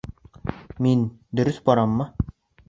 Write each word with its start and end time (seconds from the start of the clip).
Мин... 0.85 1.03
дөрөҫ 1.41 1.61
бараммы? 1.71 2.09